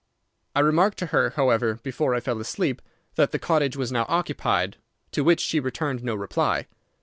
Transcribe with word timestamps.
I 0.55 0.61
remarked 0.61 0.97
to 0.97 1.05
her, 1.13 1.29
however, 1.35 1.75
before 1.75 2.15
I 2.15 2.21
fell 2.21 2.39
asleep, 2.39 2.81
that 3.17 3.29
the 3.31 3.37
cottage 3.37 3.77
was 3.77 3.91
now 3.91 4.07
occupied, 4.09 4.77
to 5.11 5.23
which 5.23 5.41
she 5.41 5.59
returned 5.59 6.03
no 6.03 6.15
reply. 6.15 6.65